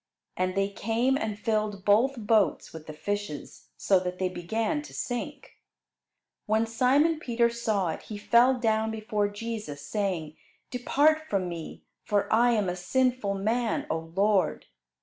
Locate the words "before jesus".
8.89-9.85